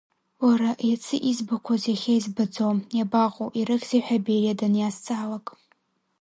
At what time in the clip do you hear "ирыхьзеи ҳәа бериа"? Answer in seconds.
3.59-4.59